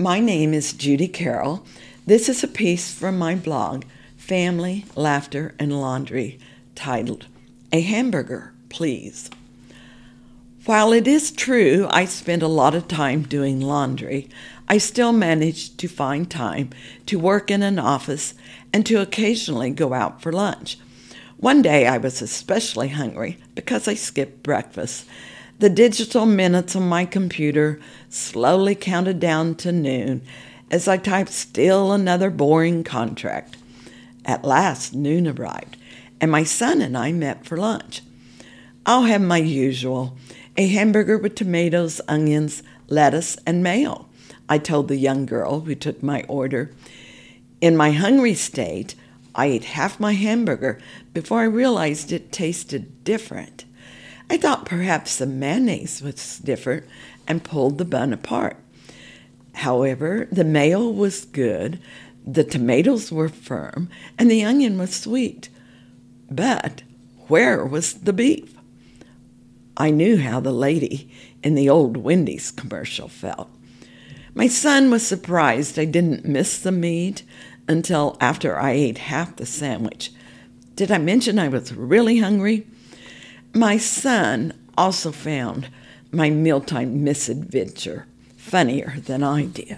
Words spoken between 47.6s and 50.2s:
In my hungry state, I ate half my